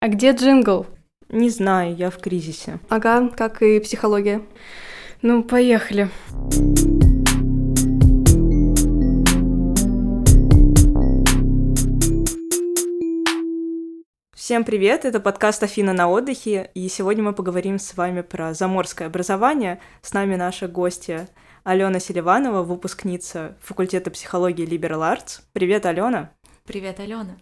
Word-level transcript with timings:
А 0.00 0.06
где 0.06 0.30
джингл? 0.30 0.86
Не 1.28 1.50
знаю, 1.50 1.96
я 1.96 2.10
в 2.10 2.18
кризисе. 2.18 2.78
Ага, 2.88 3.30
как 3.30 3.62
и 3.62 3.80
психология. 3.80 4.42
Ну, 5.22 5.42
поехали. 5.42 6.08
Всем 14.36 14.62
привет, 14.62 15.04
это 15.04 15.18
подкаст 15.18 15.64
Афина 15.64 15.92
на 15.92 16.08
отдыхе, 16.08 16.70
и 16.74 16.88
сегодня 16.88 17.24
мы 17.24 17.32
поговорим 17.32 17.80
с 17.80 17.96
вами 17.96 18.20
про 18.20 18.54
заморское 18.54 19.08
образование. 19.08 19.80
С 20.00 20.12
нами 20.12 20.36
наша 20.36 20.68
гостья 20.68 21.28
Алена 21.64 21.98
Селиванова, 21.98 22.62
выпускница 22.62 23.58
факультета 23.60 24.12
психологии 24.12 24.64
Liberal 24.64 25.00
Arts. 25.12 25.40
Привет, 25.52 25.86
Алена. 25.86 26.30
Привет, 26.64 27.00
Алена. 27.00 27.36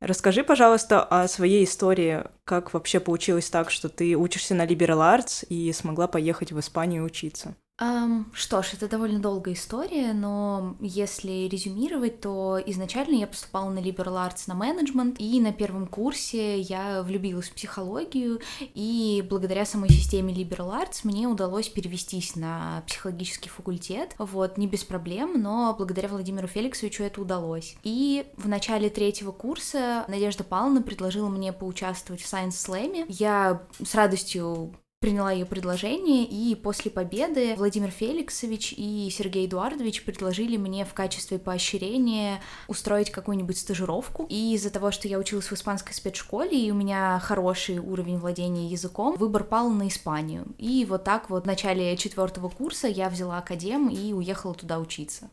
Расскажи, 0.00 0.44
пожалуйста, 0.44 1.02
о 1.02 1.26
своей 1.26 1.64
истории. 1.64 2.24
Как 2.44 2.74
вообще 2.74 3.00
получилось 3.00 3.48
так, 3.48 3.70
что 3.70 3.88
ты 3.88 4.14
учишься 4.14 4.54
на 4.54 4.66
Liberal 4.66 5.18
Arts 5.18 5.46
и 5.48 5.72
смогла 5.72 6.06
поехать 6.06 6.52
в 6.52 6.60
Испанию 6.60 7.04
учиться? 7.04 7.56
Um, 7.78 8.24
что 8.32 8.62
ж, 8.62 8.72
это 8.72 8.88
довольно 8.88 9.18
долгая 9.18 9.54
история, 9.54 10.14
но 10.14 10.76
если 10.80 11.46
резюмировать, 11.46 12.22
то 12.22 12.58
изначально 12.64 13.16
я 13.16 13.26
поступала 13.26 13.68
на 13.68 13.80
Liberal 13.80 14.14
Arts 14.14 14.44
на 14.46 14.54
менеджмент, 14.54 15.16
и 15.18 15.38
на 15.40 15.52
первом 15.52 15.86
курсе 15.86 16.58
я 16.58 17.02
влюбилась 17.02 17.50
в 17.50 17.52
психологию, 17.52 18.40
и 18.74 19.22
благодаря 19.28 19.66
самой 19.66 19.90
системе 19.90 20.32
Liberal 20.32 20.72
Arts 20.72 21.00
мне 21.02 21.26
удалось 21.28 21.68
перевестись 21.68 22.34
на 22.34 22.82
психологический 22.86 23.50
факультет, 23.50 24.14
вот, 24.16 24.56
не 24.56 24.66
без 24.66 24.82
проблем, 24.82 25.42
но 25.42 25.74
благодаря 25.76 26.08
Владимиру 26.08 26.48
Феликсовичу 26.48 27.02
это 27.02 27.20
удалось. 27.20 27.76
И 27.82 28.24
в 28.38 28.48
начале 28.48 28.88
третьего 28.88 29.32
курса 29.32 30.06
Надежда 30.08 30.44
Павловна 30.44 30.80
предложила 30.80 31.28
мне 31.28 31.52
поучаствовать 31.52 32.22
в 32.22 32.32
Science 32.32 32.52
Slam. 32.52 33.04
Я 33.08 33.66
с 33.84 33.94
радостью 33.94 34.74
приняла 35.00 35.30
ее 35.30 35.46
предложение, 35.46 36.24
и 36.24 36.54
после 36.54 36.90
победы 36.90 37.54
Владимир 37.56 37.90
Феликсович 37.90 38.74
и 38.76 39.08
Сергей 39.10 39.46
Эдуардович 39.46 40.04
предложили 40.04 40.56
мне 40.56 40.84
в 40.84 40.94
качестве 40.94 41.38
поощрения 41.38 42.40
устроить 42.66 43.10
какую-нибудь 43.10 43.58
стажировку. 43.58 44.26
И 44.28 44.54
из-за 44.54 44.70
того, 44.70 44.90
что 44.90 45.06
я 45.08 45.18
училась 45.18 45.46
в 45.46 45.52
испанской 45.52 45.94
спецшколе, 45.94 46.58
и 46.58 46.70
у 46.70 46.74
меня 46.74 47.18
хороший 47.20 47.78
уровень 47.78 48.18
владения 48.18 48.68
языком, 48.68 49.16
выбор 49.16 49.44
пал 49.44 49.70
на 49.70 49.88
Испанию. 49.88 50.46
И 50.58 50.84
вот 50.88 51.04
так 51.04 51.30
вот 51.30 51.44
в 51.44 51.46
начале 51.46 51.96
четвертого 51.96 52.48
курса 52.48 52.88
я 52.88 53.08
взяла 53.08 53.38
академ 53.38 53.88
и 53.88 54.12
уехала 54.12 54.54
туда 54.54 54.78
учиться. 54.78 55.30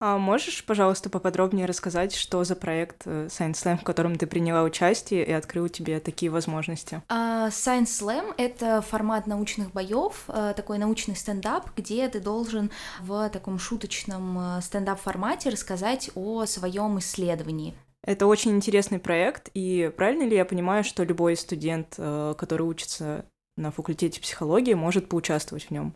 А 0.00 0.18
можешь, 0.18 0.64
пожалуйста, 0.64 1.08
поподробнее 1.08 1.66
рассказать, 1.66 2.14
что 2.14 2.42
за 2.44 2.56
проект 2.56 3.02
э, 3.06 3.26
Science 3.26 3.52
Slam, 3.52 3.78
в 3.78 3.84
котором 3.84 4.16
ты 4.16 4.26
приняла 4.26 4.62
участие 4.62 5.24
и 5.24 5.32
открыл 5.32 5.68
тебе 5.68 6.00
такие 6.00 6.30
возможности? 6.30 7.00
Uh, 7.08 7.48
Science 7.48 7.84
Slam— 7.84 8.34
это 8.36 8.82
формат 8.82 9.26
научных 9.26 9.72
боев, 9.72 10.24
uh, 10.28 10.52
такой 10.52 10.78
научный 10.78 11.14
стендап, 11.14 11.70
где 11.76 12.08
ты 12.08 12.20
должен 12.20 12.70
в 13.00 13.28
таком 13.30 13.58
шуточном 13.58 14.38
uh, 14.38 14.60
стендап-формате 14.60 15.50
рассказать 15.50 16.10
о 16.14 16.44
своем 16.44 16.98
исследовании. 16.98 17.74
Это 18.02 18.26
очень 18.26 18.50
интересный 18.50 18.98
проект, 18.98 19.48
и 19.54 19.90
правильно 19.96 20.24
ли 20.24 20.36
я 20.36 20.44
понимаю, 20.44 20.84
что 20.84 21.04
любой 21.04 21.36
студент, 21.36 21.94
который 21.96 22.66
учится 22.66 23.24
на 23.56 23.70
факультете 23.70 24.20
психологии, 24.20 24.74
может 24.74 25.08
поучаствовать 25.08 25.64
в 25.64 25.70
нем? 25.70 25.94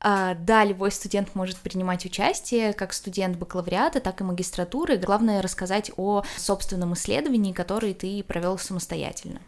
А, 0.00 0.34
да, 0.34 0.64
любой 0.64 0.90
студент 0.90 1.34
может 1.34 1.58
принимать 1.58 2.04
участие, 2.04 2.72
как 2.72 2.92
студент 2.92 3.36
бакалавриата, 3.36 4.00
так 4.00 4.20
и 4.20 4.24
магистратуры. 4.24 4.96
Главное 4.96 5.42
рассказать 5.42 5.90
о 5.96 6.22
собственном 6.36 6.94
исследовании, 6.94 7.52
которое 7.52 7.94
ты 7.94 8.22
провел 8.22 8.58
самостоятельно. 8.58 9.40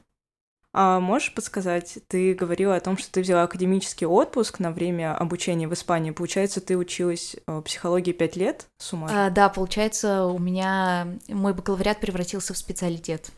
А 0.74 1.00
можешь 1.00 1.34
подсказать, 1.34 1.98
ты 2.08 2.34
говорила 2.34 2.76
о 2.76 2.80
том, 2.80 2.98
что 2.98 3.10
ты 3.10 3.22
взяла 3.22 3.44
академический 3.44 4.06
отпуск 4.06 4.58
на 4.58 4.70
время 4.70 5.16
обучения 5.16 5.66
в 5.66 5.72
Испании. 5.72 6.10
Получается, 6.10 6.60
ты 6.60 6.76
училась 6.76 7.36
э, 7.46 7.62
психологии 7.64 8.12
пять 8.12 8.36
лет 8.36 8.66
с 8.78 8.92
ума? 8.92 9.08
А, 9.10 9.30
да, 9.30 9.48
получается, 9.48 10.26
у 10.26 10.38
меня 10.38 11.08
мой 11.28 11.54
бакалавриат 11.54 12.00
превратился 12.00 12.52
в 12.52 12.58
специалитет. 12.58 13.30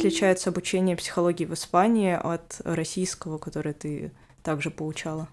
Отличается 0.00 0.48
обучение 0.48 0.96
психологии 0.96 1.44
в 1.44 1.52
Испании 1.52 2.14
от 2.14 2.60
российского, 2.64 3.36
которое 3.38 3.74
ты 3.74 4.12
также 4.42 4.70
получала? 4.70 5.28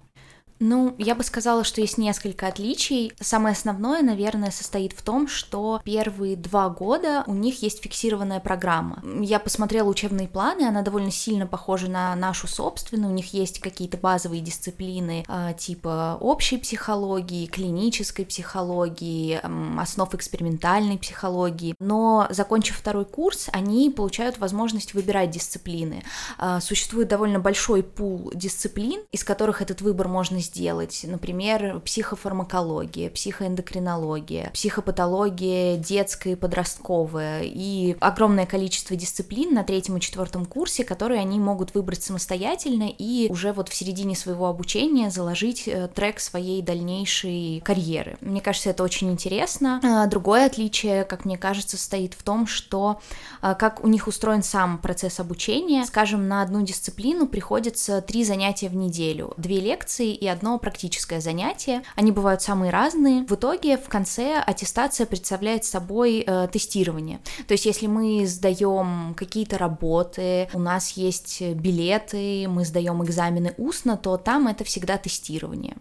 Ну, 0.59 0.95
я 0.97 1.15
бы 1.15 1.23
сказала, 1.23 1.63
что 1.63 1.81
есть 1.81 1.97
несколько 1.97 2.47
отличий. 2.47 3.13
Самое 3.19 3.53
основное, 3.53 4.01
наверное, 4.01 4.51
состоит 4.51 4.93
в 4.93 5.01
том, 5.01 5.27
что 5.27 5.81
первые 5.83 6.35
два 6.35 6.69
года 6.69 7.23
у 7.27 7.33
них 7.33 7.61
есть 7.61 7.83
фиксированная 7.83 8.39
программа. 8.39 9.03
Я 9.21 9.39
посмотрела 9.39 9.87
учебные 9.87 10.27
планы, 10.27 10.63
она 10.67 10.81
довольно 10.81 11.11
сильно 11.11 11.45
похожа 11.45 11.89
на 11.89 12.15
нашу 12.15 12.47
собственную. 12.47 13.11
У 13.11 13.15
них 13.15 13.33
есть 13.33 13.59
какие-то 13.59 13.97
базовые 13.97 14.41
дисциплины 14.41 15.25
э, 15.27 15.53
типа 15.57 16.17
общей 16.19 16.57
психологии, 16.57 17.45
клинической 17.45 18.25
психологии, 18.25 19.39
основ 19.79 20.13
экспериментальной 20.15 20.97
психологии. 20.97 21.75
Но, 21.79 22.27
закончив 22.29 22.77
второй 22.77 23.05
курс, 23.05 23.49
они 23.51 23.89
получают 23.89 24.39
возможность 24.39 24.93
выбирать 24.93 25.29
дисциплины. 25.29 26.03
Э, 26.39 26.59
существует 26.61 27.07
довольно 27.07 27.39
большой 27.39 27.83
пул 27.83 28.31
дисциплин, 28.33 29.01
из 29.11 29.23
которых 29.23 29.61
этот 29.61 29.81
выбор 29.81 30.07
можно 30.07 30.39
сделать. 30.47 31.01
Например, 31.03 31.79
психофармакология, 31.81 33.09
психоэндокринология, 33.09 34.49
психопатология 34.53 35.77
детская 35.77 36.33
и 36.33 36.35
подростковая 36.35 37.43
и 37.43 37.95
огромное 37.99 38.45
количество 38.45 38.95
дисциплин 38.95 39.53
на 39.53 39.63
третьем 39.63 39.97
и 39.97 40.01
четвертом 40.01 40.45
курсе, 40.45 40.83
которые 40.83 41.21
они 41.21 41.39
могут 41.39 41.73
выбрать 41.75 42.03
самостоятельно 42.03 42.89
и 42.89 43.27
уже 43.29 43.53
вот 43.53 43.69
в 43.69 43.73
середине 43.73 44.15
своего 44.15 44.47
обучения 44.47 45.09
заложить 45.09 45.67
э, 45.67 45.87
трек 45.93 46.19
своей 46.19 46.61
дальнейшей 46.61 47.61
карьеры. 47.63 48.17
Мне 48.21 48.41
кажется, 48.41 48.69
это 48.69 48.83
очень 48.83 49.11
интересно. 49.11 49.79
А, 49.83 50.07
другое 50.07 50.45
отличие, 50.45 51.03
как 51.03 51.25
мне 51.25 51.37
кажется, 51.37 51.77
стоит 51.77 52.13
в 52.13 52.23
том, 52.23 52.47
что 52.47 52.99
а, 53.41 53.55
как 53.55 53.83
у 53.83 53.87
них 53.87 54.07
устроен 54.07 54.43
сам 54.43 54.77
процесс 54.77 55.19
обучения. 55.19 55.85
Скажем, 55.85 56.27
на 56.27 56.41
одну 56.41 56.63
дисциплину 56.63 57.27
приходится 57.27 58.01
три 58.01 58.23
занятия 58.23 58.69
в 58.69 58.75
неделю, 58.75 59.33
две 59.37 59.59
лекции 59.59 60.13
и 60.13 60.27
одно 60.27 60.36
практическое 60.59 61.21
занятие. 61.21 61.83
Они 61.95 62.11
бывают 62.11 62.41
самые 62.41 62.71
разные. 62.71 63.23
В 63.25 63.33
итоге 63.33 63.77
в 63.77 63.89
конце 63.89 64.37
аттестация 64.37 65.05
представляет 65.05 65.65
собой 65.65 66.23
э, 66.25 66.47
тестирование. 66.51 67.19
То 67.47 67.53
есть 67.53 67.65
если 67.65 67.87
мы 67.87 68.25
сдаем 68.27 69.13
какие-то 69.15 69.57
работы, 69.57 70.49
у 70.53 70.59
нас 70.59 70.91
есть 70.91 71.41
билеты, 71.41 72.47
мы 72.47 72.65
сдаем 72.65 73.03
экзамены 73.03 73.53
устно, 73.57 73.97
то 73.97 74.17
там 74.17 74.47
это 74.47 74.63
всегда 74.63 74.97
тестирование. 74.97 75.77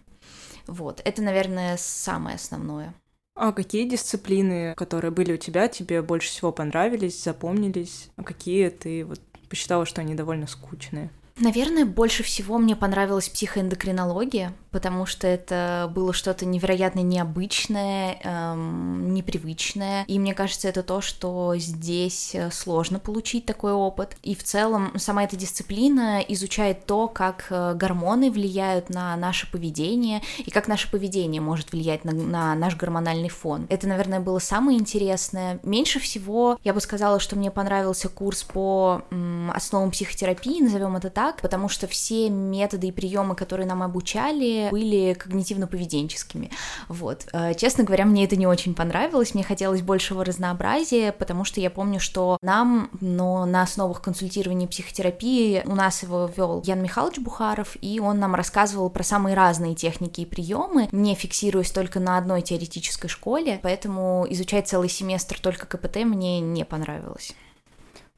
Вот, 0.67 1.01
это, 1.05 1.23
наверное, 1.23 1.77
самое 1.79 2.37
основное. 2.37 2.95
А 3.37 3.53
какие 3.53 3.87
дисциплины, 3.87 4.75
которые 4.75 5.11
были 5.11 5.35
у 5.35 5.37
тебя, 5.37 5.69
тебе 5.69 6.01
больше 6.01 6.31
всего 6.31 6.53
понравились, 6.53 7.23
запомнились? 7.23 8.09
А 8.17 8.23
какие 8.23 8.71
ты 8.71 9.05
вот 9.05 9.21
посчитала, 9.51 9.85
что 9.85 10.01
они 10.01 10.15
довольно 10.15 10.47
скучные? 10.47 11.11
Наверное, 11.39 11.85
больше 11.85 12.23
всего 12.23 12.57
мне 12.57 12.75
понравилась 12.75 13.29
психоэндокринология, 13.29 14.55
потому 14.71 15.05
что 15.05 15.27
это 15.27 15.91
было 15.95 16.15
что-то 16.15 16.47
невероятно 16.47 17.01
необычное, 17.01 18.19
эм, 18.23 19.13
непривычное. 19.13 20.05
И 20.07 20.19
мне 20.19 20.33
кажется, 20.33 20.67
это 20.69 20.83
то, 20.83 21.03
что 21.03 21.55
здесь 21.57 22.35
э, 22.35 22.51
сложно 22.51 22.99
получить 22.99 23.45
такой 23.45 23.73
опыт. 23.73 24.17
И 24.23 24.35
в 24.35 24.45
целом 24.45 24.99
сама 24.99 25.25
эта 25.25 25.37
дисциплина 25.37 26.21
изучает 26.21 26.87
то, 26.87 27.07
как 27.07 27.49
э, 27.51 27.75
гормоны 27.75 28.31
влияют 28.31 28.89
на 28.89 29.15
наше 29.17 29.51
поведение 29.51 30.23
и 30.39 30.51
как 30.51 30.69
наше 30.69 30.91
поведение 30.91 31.43
может 31.43 31.73
влиять 31.73 32.07
на, 32.07 32.13
на 32.13 32.55
наш 32.55 32.77
гормональный 32.77 33.29
фон. 33.29 33.67
Это, 33.69 33.87
наверное, 33.87 34.21
было 34.21 34.39
самое 34.39 34.79
интересное. 34.79 35.61
Меньше 35.63 36.01
всего 36.01 36.59
я 36.65 36.73
бы 36.73 36.81
сказала, 36.81 37.21
что 37.21 37.37
мне 37.37 37.51
понравился 37.51 38.09
курс 38.09 38.43
по 38.43 39.03
м, 39.11 39.51
основам 39.55 39.91
психотерапии, 39.91 40.63
назовем 40.63 40.97
это 40.97 41.11
так, 41.11 41.26
потому 41.41 41.69
что 41.69 41.87
все 41.87 42.31
методы 42.31 42.89
и 42.89 42.93
приемы, 42.93 43.35
которые 43.35 43.67
нам 43.67 43.83
обучали, 43.83 44.69
были 44.71 45.15
когнитивно-поведенческими. 45.15 46.51
Вот. 46.89 47.27
Э, 47.33 47.55
честно 47.55 47.85
говоря, 47.85 48.05
мне 48.05 48.25
это 48.25 48.37
не 48.37 48.47
очень 48.47 48.75
понравилось, 48.75 49.35
мне 49.35 49.45
хотелось 49.45 49.83
большего 49.83 50.25
разнообразия, 50.25 51.13
потому 51.13 51.45
что 51.45 51.61
я 51.61 51.71
помню, 51.71 52.01
что 52.01 52.39
нам, 52.43 52.91
но 53.01 53.45
на 53.47 53.63
основах 53.63 54.03
консультирования 54.03 54.69
психотерапии 54.69 55.63
у 55.67 55.75
нас 55.75 56.03
его 56.03 56.31
вел 56.37 56.63
Ян 56.65 56.83
Михайлович 56.83 57.19
Бухаров, 57.19 57.77
и 57.81 58.01
он 58.01 58.19
нам 58.19 58.35
рассказывал 58.35 58.91
про 58.91 59.03
самые 59.03 59.35
разные 59.35 59.75
техники 59.75 60.21
и 60.21 60.27
приемы, 60.27 60.89
не 60.93 61.15
фиксируясь 61.15 61.71
только 61.71 62.01
на 62.01 62.19
одной 62.19 62.43
теоретической 62.43 63.09
школе, 63.11 63.61
поэтому 63.63 64.27
изучать 64.31 64.69
целый 64.69 64.89
семестр 64.89 65.39
только 65.41 65.67
КПТ 65.67 65.97
мне 66.05 66.41
не 66.41 66.65
понравилось. 66.65 67.35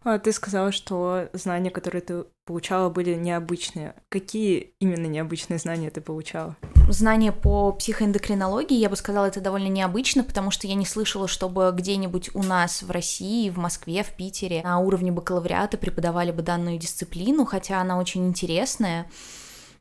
А 0.05 0.19
ты 0.19 0.33
сказала, 0.33 0.73
что 0.73 1.29
знания, 1.33 1.71
которые 1.71 2.03
ты 2.03 2.25
получала, 2.45 2.89
были 2.89 3.15
необычные. 3.15 3.95
Какие 4.09 4.75
именно 4.81 5.06
необычные 5.06 5.59
знания 5.59 5.91
ты 5.91 6.00
получала? 6.00 6.56
Знания 6.89 7.33
по 7.33 7.73
психоэндокринологии, 7.73 8.79
я 8.79 8.89
бы 8.89 8.97
сказала, 8.97 9.27
это 9.27 9.41
довольно 9.41 9.69
необычно, 9.69 10.25
потому 10.25 10.50
что 10.50 10.67
я 10.67 10.75
не 10.75 10.87
слышала, 10.87 11.29
чтобы 11.29 11.73
где-нибудь 11.75 12.31
у 12.35 12.43
нас 12.43 12.83
в 12.83 12.91
России, 12.91 13.50
в 13.50 13.59
Москве, 13.59 14.03
в 14.03 14.17
Питере 14.17 14.62
на 14.62 14.79
уровне 14.79 15.12
бакалавриата 15.12 15.77
преподавали 15.77 16.31
бы 16.31 16.43
данную 16.43 16.79
дисциплину, 16.79 17.45
хотя 17.45 17.81
она 17.81 17.99
очень 17.99 18.27
интересная. 18.27 19.06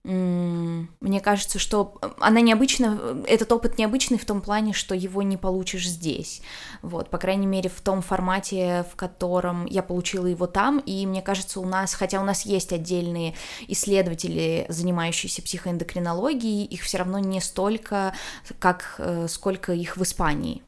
Мне 0.08 1.20
кажется, 1.20 1.60
что 1.60 2.00
она 2.20 2.40
необычна, 2.40 3.22
этот 3.28 3.52
опыт 3.52 3.78
необычный 3.78 4.18
в 4.18 4.24
том 4.24 4.42
плане, 4.42 4.72
что 4.72 4.96
его 4.96 5.22
не 5.22 5.36
получишь 5.36 5.86
здесь. 5.86 6.42
Вот, 6.82 7.10
по 7.10 7.18
крайней 7.18 7.46
мере, 7.46 7.70
в 7.70 7.82
том 7.82 8.02
формате, 8.02 8.86
в 8.90 8.96
котором 8.96 9.66
я 9.66 9.84
получила 9.84 10.26
его 10.26 10.48
там. 10.48 10.80
И 10.80 11.06
мне 11.06 11.22
кажется, 11.22 11.60
у 11.60 11.66
нас, 11.66 11.94
хотя 11.94 12.22
у 12.22 12.24
нас 12.24 12.46
есть 12.46 12.72
отдельные 12.72 13.36
исследователи, 13.68 14.66
занимающиеся 14.70 15.42
психоэндокринологией, 15.42 16.64
их 16.64 16.84
все 16.84 17.00
равно 17.00 17.20
не 17.20 17.42
столько, 17.42 18.14
как 18.60 18.96
э, 19.00 19.28
сколько 19.28 19.74
их 19.74 19.98
в 19.98 20.04
Испании. 20.04 20.64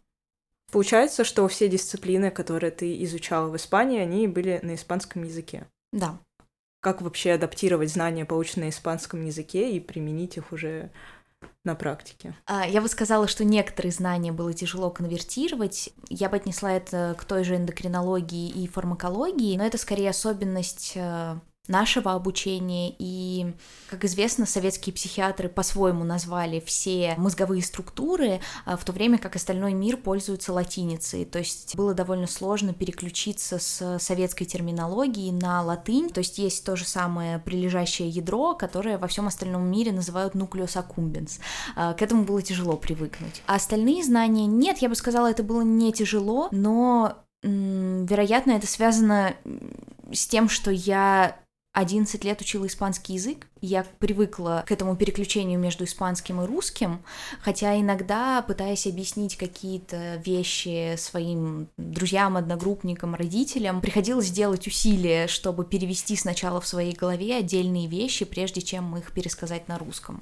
Получается, 0.69 1.23
что 1.23 1.47
все 1.47 1.69
дисциплины, 1.69 2.29
которые 2.29 2.71
ты 2.71 3.01
изучала 3.05 3.47
в 3.47 3.55
Испании, 3.55 4.01
они 4.01 4.27
были 4.27 4.59
на 4.63 4.75
испанском 4.75 5.23
языке. 5.23 5.65
Да 5.93 6.19
как 6.79 7.01
вообще 7.01 7.33
адаптировать 7.33 7.91
знания, 7.91 8.25
полученные 8.25 8.67
на 8.67 8.69
испанском 8.69 9.25
языке, 9.25 9.71
и 9.71 9.79
применить 9.79 10.37
их 10.37 10.51
уже 10.51 10.91
на 11.63 11.75
практике? 11.75 12.35
А, 12.45 12.65
я 12.67 12.81
бы 12.81 12.87
сказала, 12.87 13.27
что 13.27 13.43
некоторые 13.43 13.91
знания 13.91 14.31
было 14.31 14.53
тяжело 14.53 14.89
конвертировать. 14.89 15.89
Я 16.09 16.29
бы 16.29 16.37
отнесла 16.37 16.73
это 16.73 17.15
к 17.17 17.25
той 17.25 17.43
же 17.43 17.55
эндокринологии 17.55 18.49
и 18.49 18.67
фармакологии, 18.67 19.57
но 19.57 19.65
это 19.65 19.77
скорее 19.77 20.09
особенность 20.09 20.93
э, 20.95 21.39
нашего 21.69 22.13
обучения. 22.13 22.93
И, 22.99 23.53
как 23.89 24.03
известно, 24.05 24.45
советские 24.45 24.93
психиатры 24.93 25.47
по-своему 25.47 26.03
назвали 26.03 26.59
все 26.59 27.15
мозговые 27.17 27.63
структуры, 27.63 28.41
а, 28.65 28.75
в 28.75 28.83
то 28.83 28.91
время 28.91 29.17
как 29.17 29.35
остальной 29.35 29.73
мир 29.73 29.97
пользуется 29.97 30.51
латиницей. 30.51 31.25
То 31.25 31.39
есть 31.39 31.75
было 31.75 31.93
довольно 31.93 32.27
сложно 32.27 32.73
переключиться 32.73 33.59
с 33.59 33.99
советской 33.99 34.45
терминологии 34.45 35.31
на 35.31 35.61
латынь. 35.61 36.09
То 36.09 36.19
есть 36.19 36.37
есть 36.39 36.65
то 36.65 36.75
же 36.75 36.85
самое 36.85 37.39
прилежащее 37.39 38.09
ядро, 38.09 38.55
которое 38.55 38.97
во 38.97 39.07
всем 39.07 39.27
остальном 39.27 39.69
мире 39.69 39.91
называют 39.91 40.35
nucleus 40.35 40.75
accumbens. 40.75 41.39
А, 41.75 41.93
к 41.93 42.01
этому 42.01 42.23
было 42.23 42.41
тяжело 42.41 42.75
привыкнуть. 42.75 43.41
А 43.45 43.55
остальные 43.55 44.03
знания 44.03 44.47
нет, 44.47 44.79
я 44.79 44.89
бы 44.89 44.95
сказала, 44.95 45.29
это 45.29 45.43
было 45.43 45.61
не 45.61 45.93
тяжело, 45.93 46.49
но 46.51 47.15
вероятно, 47.41 48.51
это 48.51 48.67
связано 48.67 49.33
с 50.11 50.27
тем, 50.27 50.49
что 50.49 50.71
я 50.71 51.37
11 51.79 52.23
лет 52.25 52.41
учила 52.41 52.67
испанский 52.67 53.13
язык, 53.13 53.47
я 53.61 53.85
привыкла 53.99 54.63
к 54.67 54.71
этому 54.71 54.95
переключению 54.95 55.59
между 55.59 55.85
испанским 55.85 56.41
и 56.41 56.45
русским, 56.45 57.01
хотя 57.41 57.79
иногда, 57.79 58.41
пытаясь 58.41 58.85
объяснить 58.85 59.37
какие-то 59.37 60.21
вещи 60.25 60.95
своим 60.97 61.69
друзьям, 61.77 62.35
одногруппникам, 62.35 63.15
родителям, 63.15 63.79
приходилось 63.79 64.29
делать 64.29 64.67
усилия, 64.67 65.27
чтобы 65.27 65.63
перевести 65.65 66.15
сначала 66.15 66.59
в 66.59 66.67
своей 66.67 66.93
голове 66.93 67.37
отдельные 67.37 67.87
вещи, 67.87 68.25
прежде 68.25 68.61
чем 68.61 68.97
их 68.97 69.13
пересказать 69.13 69.67
на 69.69 69.77
русском. 69.77 70.21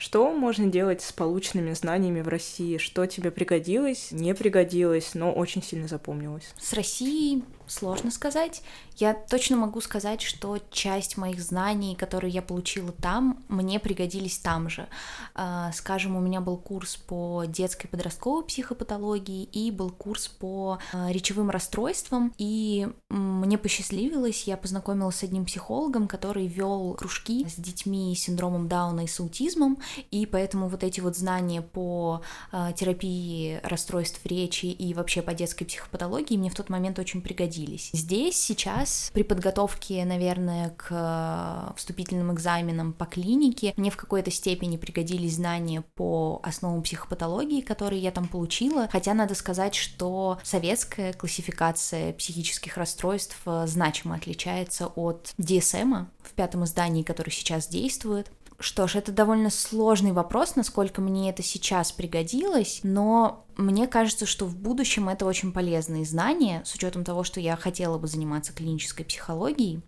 Что 0.00 0.32
можно 0.32 0.66
делать 0.66 1.02
с 1.02 1.12
полученными 1.12 1.72
знаниями 1.74 2.20
в 2.20 2.28
России? 2.28 2.78
Что 2.78 3.06
тебе 3.06 3.32
пригодилось, 3.32 4.12
не 4.12 4.32
пригодилось, 4.32 5.14
но 5.14 5.32
очень 5.32 5.62
сильно 5.62 5.88
запомнилось? 5.88 6.52
С 6.56 6.72
Россией 6.72 7.42
сложно 7.68 8.10
сказать. 8.10 8.62
Я 8.96 9.14
точно 9.14 9.56
могу 9.56 9.80
сказать, 9.80 10.22
что 10.22 10.58
часть 10.70 11.16
моих 11.16 11.40
знаний, 11.40 11.94
которые 11.94 12.32
я 12.32 12.42
получила 12.42 12.90
там, 12.90 13.44
мне 13.48 13.78
пригодились 13.78 14.38
там 14.38 14.68
же. 14.68 14.88
А, 15.34 15.70
скажем, 15.72 16.16
у 16.16 16.20
меня 16.20 16.40
был 16.40 16.56
курс 16.56 16.96
по 16.96 17.44
детской 17.46 17.86
подростковой 17.86 18.44
психопатологии 18.44 19.44
и 19.44 19.70
был 19.70 19.90
курс 19.90 20.26
по 20.26 20.78
а, 20.92 21.12
речевым 21.12 21.50
расстройствам, 21.50 22.34
и 22.38 22.88
мне 23.08 23.56
посчастливилось, 23.56 24.44
я 24.44 24.56
познакомилась 24.56 25.16
с 25.16 25.22
одним 25.22 25.44
психологом, 25.44 26.08
который 26.08 26.46
вел 26.46 26.94
кружки 26.94 27.46
с 27.48 27.54
детьми 27.54 28.14
с 28.16 28.22
синдромом 28.22 28.68
Дауна 28.68 29.02
и 29.02 29.06
с 29.06 29.20
аутизмом, 29.20 29.78
и 30.10 30.26
поэтому 30.26 30.68
вот 30.68 30.82
эти 30.82 31.00
вот 31.00 31.16
знания 31.16 31.62
по 31.62 32.22
а, 32.50 32.72
терапии 32.72 33.60
расстройств 33.62 34.20
речи 34.24 34.66
и 34.66 34.92
вообще 34.94 35.22
по 35.22 35.34
детской 35.34 35.64
психопатологии 35.64 36.36
мне 36.36 36.50
в 36.50 36.54
тот 36.54 36.68
момент 36.68 36.98
очень 36.98 37.22
пригодились 37.22 37.57
пригодились. 37.58 37.90
Здесь 37.92 38.36
сейчас 38.36 39.10
при 39.12 39.22
подготовке, 39.22 40.04
наверное, 40.04 40.70
к 40.70 41.74
вступительным 41.76 42.32
экзаменам 42.32 42.92
по 42.92 43.06
клинике 43.06 43.74
мне 43.76 43.90
в 43.90 43.96
какой-то 43.96 44.30
степени 44.30 44.76
пригодились 44.76 45.36
знания 45.36 45.82
по 45.94 46.40
основам 46.42 46.82
психопатологии, 46.82 47.60
которые 47.60 48.00
я 48.00 48.10
там 48.10 48.28
получила, 48.28 48.88
хотя 48.90 49.14
надо 49.14 49.34
сказать, 49.34 49.74
что 49.74 50.38
советская 50.42 51.12
классификация 51.12 52.12
психических 52.12 52.76
расстройств 52.76 53.36
э, 53.46 53.64
значимо 53.66 54.16
отличается 54.16 54.86
от 54.86 55.32
DSM 55.38 56.06
в 56.22 56.32
пятом 56.32 56.64
издании, 56.64 57.02
который 57.02 57.30
сейчас 57.30 57.68
действует. 57.68 58.30
Что 58.60 58.88
ж, 58.88 58.96
это 58.96 59.12
довольно 59.12 59.50
сложный 59.50 60.10
вопрос, 60.10 60.56
насколько 60.56 61.00
мне 61.00 61.30
это 61.30 61.44
сейчас 61.44 61.92
пригодилось, 61.92 62.80
но 62.82 63.46
мне 63.56 63.86
кажется, 63.86 64.26
что 64.26 64.46
в 64.46 64.56
будущем 64.56 65.08
это 65.08 65.26
очень 65.26 65.52
полезные 65.52 66.04
знания, 66.04 66.62
с 66.64 66.74
учетом 66.74 67.04
того, 67.04 67.22
что 67.22 67.38
я 67.38 67.54
хотела 67.54 67.98
бы 67.98 68.08
заниматься 68.08 68.52
клинической 68.52 69.06
психологией. 69.06 69.80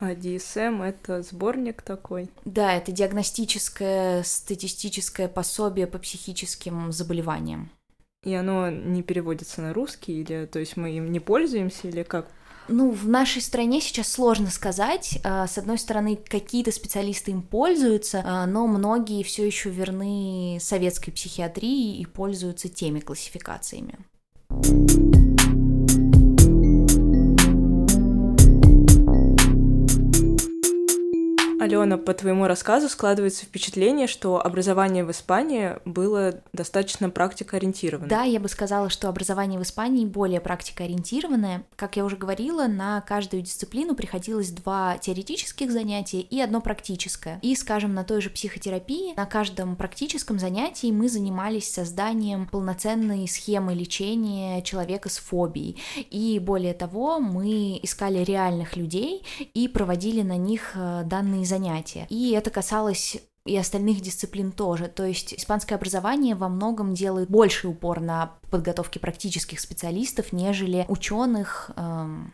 А 0.00 0.14
DSM— 0.14 0.82
это 0.84 1.22
сборник 1.22 1.82
такой? 1.82 2.28
Да, 2.44 2.74
это 2.74 2.90
диагностическое 2.90 4.24
статистическое 4.24 5.28
пособие 5.28 5.86
по 5.86 5.98
психическим 5.98 6.90
заболеваниям. 6.90 7.70
И 8.24 8.34
оно 8.34 8.68
не 8.68 9.04
переводится 9.04 9.62
на 9.62 9.72
русский, 9.72 10.22
или 10.22 10.46
то 10.46 10.58
есть 10.58 10.76
мы 10.76 10.90
им 10.90 11.12
не 11.12 11.20
пользуемся, 11.20 11.86
или 11.86 12.02
как 12.02 12.26
ну, 12.68 12.90
в 12.90 13.08
нашей 13.08 13.42
стране 13.42 13.80
сейчас 13.80 14.08
сложно 14.08 14.50
сказать. 14.50 15.18
А, 15.24 15.46
с 15.46 15.58
одной 15.58 15.78
стороны, 15.78 16.16
какие-то 16.16 16.72
специалисты 16.72 17.30
им 17.32 17.42
пользуются, 17.42 18.22
а, 18.24 18.46
но 18.46 18.66
многие 18.66 19.22
все 19.22 19.46
еще 19.46 19.70
верны 19.70 20.58
советской 20.60 21.10
психиатрии 21.10 21.98
и 21.98 22.06
пользуются 22.06 22.68
теми 22.68 23.00
классификациями. 23.00 23.98
Алена, 31.62 31.96
по 31.96 32.12
твоему 32.12 32.48
рассказу 32.48 32.88
складывается 32.88 33.44
впечатление, 33.44 34.08
что 34.08 34.44
образование 34.44 35.04
в 35.04 35.12
Испании 35.12 35.76
было 35.84 36.40
достаточно 36.52 37.08
практикоориентированное. 37.08 38.08
Да, 38.08 38.24
я 38.24 38.40
бы 38.40 38.48
сказала, 38.48 38.90
что 38.90 39.08
образование 39.08 39.60
в 39.60 39.62
Испании 39.62 40.04
более 40.04 40.40
практикоориентированное. 40.40 41.62
Как 41.76 41.96
я 41.96 42.04
уже 42.04 42.16
говорила, 42.16 42.66
на 42.66 43.00
каждую 43.02 43.42
дисциплину 43.42 43.94
приходилось 43.94 44.50
два 44.50 44.98
теоретических 44.98 45.70
занятия 45.70 46.20
и 46.20 46.40
одно 46.40 46.60
практическое. 46.60 47.38
И, 47.42 47.54
скажем, 47.54 47.94
на 47.94 48.02
той 48.02 48.20
же 48.20 48.30
психотерапии, 48.30 49.14
на 49.16 49.26
каждом 49.26 49.76
практическом 49.76 50.40
занятии 50.40 50.90
мы 50.90 51.08
занимались 51.08 51.72
созданием 51.72 52.48
полноценной 52.48 53.28
схемы 53.28 53.74
лечения 53.74 54.62
человека 54.62 55.08
с 55.08 55.18
фобией. 55.18 55.80
И 56.10 56.40
более 56.40 56.74
того, 56.74 57.20
мы 57.20 57.78
искали 57.82 58.24
реальных 58.24 58.76
людей 58.76 59.24
и 59.54 59.68
проводили 59.68 60.22
на 60.22 60.36
них 60.36 60.72
э, 60.74 61.02
данные 61.04 61.46
занятия. 61.52 62.06
И 62.08 62.32
это 62.32 62.50
касалось 62.50 63.18
и 63.44 63.56
остальных 63.56 64.00
дисциплин 64.00 64.52
тоже. 64.52 64.88
То 64.88 65.04
есть 65.04 65.34
испанское 65.34 65.76
образование 65.76 66.34
во 66.34 66.48
многом 66.48 66.94
делает 66.94 67.28
больший 67.28 67.70
упор 67.70 68.00
на 68.00 68.38
подготовке 68.50 69.00
практических 69.00 69.60
специалистов, 69.60 70.32
нежели 70.32 70.86
ученых. 70.88 71.70
Эм... 71.76 72.32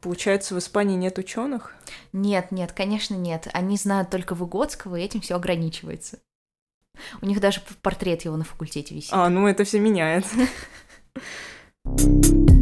Получается, 0.00 0.54
в 0.54 0.58
Испании 0.58 0.96
нет 0.96 1.18
ученых? 1.18 1.74
Нет, 2.12 2.52
нет, 2.52 2.72
конечно, 2.72 3.14
нет. 3.14 3.48
Они 3.52 3.76
знают 3.76 4.08
только 4.08 4.34
Выгодского, 4.34 4.96
и 4.96 5.02
этим 5.02 5.20
все 5.20 5.34
ограничивается. 5.34 6.20
У 7.20 7.26
них 7.26 7.40
даже 7.40 7.60
портрет 7.82 8.22
его 8.22 8.36
на 8.36 8.44
факультете 8.44 8.94
висит. 8.94 9.12
А, 9.12 9.28
ну 9.28 9.46
это 9.46 9.64
все 9.64 9.78
меняет. 9.78 10.24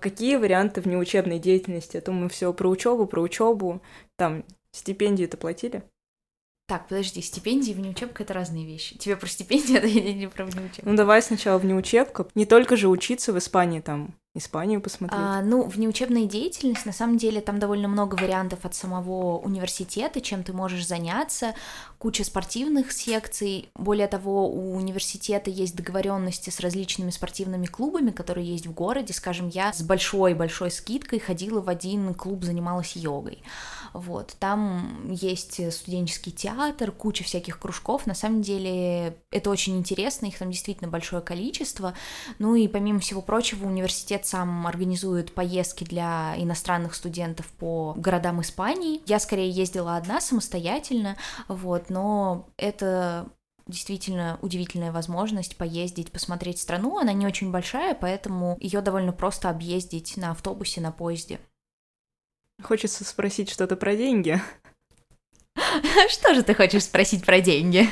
какие 0.00 0.36
варианты 0.36 0.80
внеучебной 0.80 1.38
деятельности? 1.38 1.96
А 1.96 2.00
то 2.00 2.12
мы 2.12 2.28
все 2.28 2.52
про 2.52 2.68
учебу, 2.68 3.06
про 3.06 3.20
учебу. 3.20 3.82
Там 4.16 4.44
стипендии-то 4.72 5.36
платили? 5.36 5.82
Так, 6.68 6.86
подожди, 6.86 7.22
стипендии 7.22 7.70
и 7.70 7.74
внеучебка— 7.74 8.22
это 8.24 8.34
разные 8.34 8.66
вещи. 8.66 8.98
Тебе 8.98 9.16
про 9.16 9.26
стипендию, 9.26 9.78
а 9.82 9.86
не 9.86 10.28
про 10.28 10.44
внеучебку. 10.44 10.88
Ну 10.88 10.96
давай 10.96 11.22
сначала 11.22 11.58
внеучебка. 11.58 12.28
Не 12.34 12.44
только 12.44 12.76
же 12.76 12.88
учиться 12.88 13.32
в 13.32 13.38
Испании 13.38 13.80
там, 13.80 14.14
Испанию 14.38 14.80
посмотреть? 14.80 15.20
А, 15.20 15.42
ну, 15.42 15.64
внеучебная 15.64 16.24
деятельность, 16.24 16.86
на 16.86 16.92
самом 16.92 17.18
деле, 17.18 17.40
там 17.40 17.58
довольно 17.58 17.88
много 17.88 18.14
вариантов 18.14 18.60
от 18.64 18.74
самого 18.74 19.38
университета, 19.38 20.20
чем 20.20 20.42
ты 20.42 20.52
можешь 20.52 20.86
заняться, 20.86 21.54
куча 21.98 22.24
спортивных 22.24 22.92
секций. 22.92 23.68
Более 23.74 24.08
того, 24.08 24.48
у 24.48 24.76
университета 24.76 25.50
есть 25.50 25.76
договоренности 25.76 26.50
с 26.50 26.60
различными 26.60 27.10
спортивными 27.10 27.66
клубами, 27.66 28.10
которые 28.10 28.46
есть 28.46 28.66
в 28.66 28.72
городе. 28.72 29.12
Скажем, 29.12 29.48
я 29.48 29.72
с 29.72 29.82
большой-большой 29.82 30.70
скидкой 30.70 31.18
ходила 31.18 31.60
в 31.60 31.68
один 31.68 32.14
клуб, 32.14 32.44
занималась 32.44 32.96
йогой. 32.96 33.42
Вот, 33.92 34.36
там 34.38 35.10
есть 35.10 35.72
студенческий 35.72 36.32
театр, 36.32 36.92
куча 36.92 37.24
всяких 37.24 37.58
кружков. 37.58 38.06
На 38.06 38.14
самом 38.14 38.42
деле 38.42 39.16
это 39.30 39.50
очень 39.50 39.76
интересно, 39.78 40.26
их 40.26 40.38
там 40.38 40.50
действительно 40.50 40.90
большое 40.90 41.22
количество. 41.22 41.94
Ну 42.38 42.54
и 42.54 42.68
помимо 42.68 43.00
всего 43.00 43.22
прочего, 43.22 43.66
университет 43.66 44.26
сам 44.26 44.66
организует 44.66 45.34
поездки 45.34 45.84
для 45.84 46.34
иностранных 46.36 46.94
студентов 46.94 47.46
по 47.58 47.94
городам 47.96 48.40
Испании. 48.40 49.00
Я 49.06 49.18
скорее 49.18 49.50
ездила 49.50 49.96
одна 49.96 50.20
самостоятельно, 50.20 51.16
вот, 51.48 51.90
но 51.90 52.48
это 52.56 53.28
действительно 53.68 54.38
удивительная 54.42 54.92
возможность 54.92 55.56
поездить, 55.56 56.10
посмотреть 56.10 56.60
страну. 56.60 56.98
Она 56.98 57.12
не 57.12 57.26
очень 57.26 57.50
большая, 57.50 57.94
поэтому 57.94 58.56
ее 58.60 58.80
довольно 58.80 59.12
просто 59.12 59.50
объездить 59.50 60.16
на 60.16 60.32
автобусе, 60.32 60.80
на 60.80 60.90
поезде. 60.90 61.38
Хочется 62.62 63.04
спросить 63.04 63.50
что-то 63.50 63.76
про 63.76 63.94
деньги. 63.94 64.40
Что 66.08 66.34
же 66.34 66.42
ты 66.42 66.54
хочешь 66.54 66.84
спросить 66.84 67.24
про 67.24 67.40
деньги? 67.40 67.88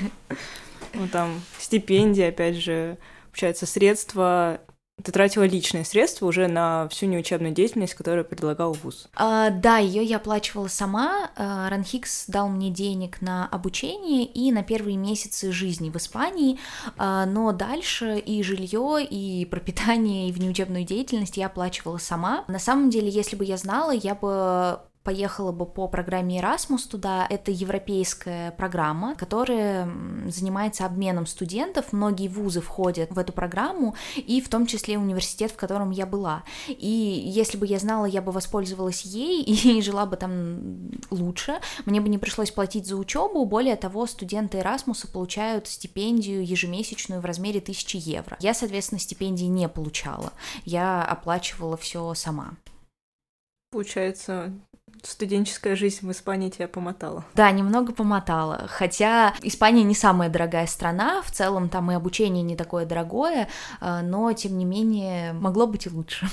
Ну, 0.95 1.09
там, 1.09 1.43
стипендии, 1.59 2.25
опять 2.25 2.57
же, 2.57 2.99
получается, 3.31 3.67
средства 3.67 4.61
ты 5.03 5.13
тратила 5.13 5.45
личные 5.45 5.85
средства 5.85 6.27
уже 6.27 6.49
на 6.49 6.89
всю 6.89 7.07
неучебную 7.07 7.55
деятельность, 7.55 7.95
которую 7.95 8.25
предлагал 8.25 8.73
ВУЗ. 8.73 9.09
А, 9.15 9.51
да, 9.51 9.77
ее 9.77 10.03
я 10.03 10.17
оплачивала 10.17 10.69
сама. 10.69 11.31
А, 11.37 11.69
Ранхикс 11.69 12.25
дал 12.29 12.49
мне 12.49 12.71
денег 12.71 13.21
на 13.21 13.47
обучение 13.47 14.25
и 14.25 14.51
на 14.51 14.63
первые 14.63 14.97
месяцы 14.97 15.53
жизни 15.53 15.91
в 15.91 15.97
Испании, 15.97 16.59
а, 16.97 17.27
но 17.27 17.53
дальше 17.53 18.19
и 18.19 18.43
жилье, 18.43 19.05
и 19.05 19.45
пропитание, 19.45 20.29
и 20.29 20.33
внеучебную 20.33 20.85
деятельность 20.85 21.37
я 21.37 21.47
оплачивала 21.47 21.99
сама. 21.99 22.45
На 22.49 22.59
самом 22.59 22.89
деле, 22.89 23.11
если 23.11 23.37
бы 23.37 23.45
я 23.45 23.59
знала, 23.59 23.91
я 23.91 24.15
бы 24.15 24.81
поехала 25.07 25.53
бы 25.53 25.67
по 25.67 25.87
программе 25.87 26.41
Erasmus 26.41 26.89
туда. 26.91 27.29
Это 27.31 27.53
европейская 27.53 28.51
программа, 28.51 29.15
которая 29.15 29.89
занимается 30.27 30.85
обменом 30.85 31.27
студентов. 31.27 31.93
Многие 31.93 32.27
вузы 32.27 32.61
входят 32.61 33.13
в 33.13 33.19
эту 33.19 33.33
программу, 33.33 33.95
и 34.17 34.41
в 34.41 34.49
том 34.49 34.67
числе 34.67 34.99
университет, 34.99 35.53
в 35.53 35.57
котором 35.57 35.93
я 35.93 36.07
была. 36.07 36.43
И 36.67 37.23
если 37.25 37.57
бы 37.57 37.69
я 37.69 37.79
знала, 37.79 38.07
я 38.07 38.21
бы 38.21 38.33
воспользовалась 38.33 39.03
ей 39.03 39.45
и 39.47 39.81
жила 39.81 40.07
бы 40.07 40.17
там 40.17 40.91
лучше. 41.11 41.61
Мне 41.85 42.01
бы 42.01 42.09
не 42.09 42.19
пришлось 42.19 42.51
платить 42.51 42.87
за 42.87 42.97
учебу. 42.97 43.45
Более 43.45 43.77
того, 43.77 44.07
студенты 44.07 44.59
Erasmus 44.59 45.09
получают 45.09 45.69
стипендию 45.69 46.45
ежемесячную 46.45 47.21
в 47.21 47.25
размере 47.25 47.61
1000 47.61 47.99
евро. 47.99 48.37
Я, 48.41 48.55
соответственно, 48.55 48.99
стипендии 48.99 49.45
не 49.45 49.69
получала. 49.69 50.33
Я 50.65 51.05
оплачивала 51.05 51.77
все 51.77 52.13
сама. 52.15 52.57
Получается, 53.71 54.53
студенческая 55.03 55.77
жизнь 55.77 56.07
в 56.07 56.11
Испании 56.11 56.51
тебя 56.51 56.69
помотала. 56.69 57.25
Да, 57.35 57.51
немного 57.51 57.93
помотала. 57.93 58.67
Хотя 58.69 59.35
Испания 59.43 59.83
не 59.83 59.95
самая 59.95 60.29
дорогая 60.29 60.67
страна, 60.67 61.23
в 61.23 61.31
целом 61.31 61.69
там 61.69 61.91
и 61.91 61.95
обучение 61.95 62.43
не 62.43 62.57
такое 62.57 62.87
дорогое, 62.87 63.49
а, 63.81 64.03
но 64.03 64.33
тем 64.33 64.59
не 64.59 64.65
менее 64.65 65.33
могло 65.33 65.67
быть 65.67 65.87
и 65.87 65.91
лучше. 65.91 66.29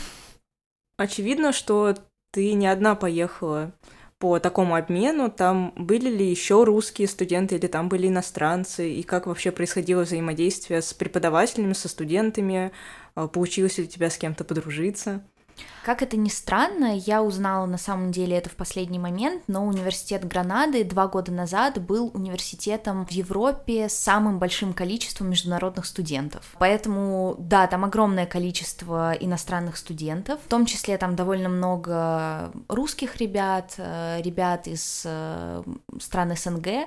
Очевидно, 0.98 1.54
что 1.54 1.96
ты 2.32 2.54
не 2.54 2.68
одна 2.68 2.96
поехала 2.96 3.74
по 4.20 4.40
такому 4.40 4.76
обмену, 4.76 5.30
там 5.30 5.74
были 5.76 6.10
ли 6.10 6.30
еще 6.30 6.64
русские 6.64 7.10
студенты 7.10 7.56
или 7.56 7.68
там 7.68 7.90
были 7.90 8.08
иностранцы, 8.08 8.90
и 8.90 9.04
как 9.04 9.28
вообще 9.28 9.52
происходило 9.52 10.04
взаимодействие 10.04 10.82
с 10.82 10.94
преподавателями, 10.94 11.74
со 11.74 11.90
студентами, 11.90 12.72
а, 13.16 13.28
получилось 13.28 13.78
ли 13.78 13.84
у 13.84 13.88
тебя 13.88 14.10
с 14.10 14.18
кем-то 14.18 14.44
подружиться? 14.44 15.24
Как 15.84 16.02
это 16.02 16.16
ни 16.16 16.30
странно, 16.30 16.96
я 16.96 17.22
узнала 17.22 17.66
на 17.66 17.78
самом 17.78 18.14
деле 18.14 18.38
это 18.38 18.50
в 18.50 18.56
последний 18.56 19.00
момент, 19.00 19.44
но 19.48 19.66
университет 19.66 20.26
Гранады 20.26 20.86
два 20.86 21.08
года 21.08 21.34
назад 21.34 21.82
был 21.82 22.10
университетом 22.14 23.06
в 23.06 23.12
Европе 23.12 23.90
с 23.90 23.94
самым 23.94 24.40
большим 24.40 24.74
количеством 24.74 25.30
международных 25.30 25.86
студентов. 25.86 26.56
Поэтому, 26.58 27.36
да, 27.38 27.68
там 27.68 27.84
огромное 27.84 28.26
количество 28.26 29.12
иностранных 29.20 29.76
студентов, 29.76 30.40
в 30.46 30.48
том 30.48 30.66
числе 30.66 30.98
там 30.98 31.18
довольно 31.18 31.50
много 31.50 32.54
русских 32.70 33.18
ребят, 33.18 33.74
э, 33.78 34.22
ребят 34.22 34.68
из 34.68 35.04
э, 35.06 35.64
стран 36.00 36.34
СНГ. 36.38 36.68
Э, 36.68 36.86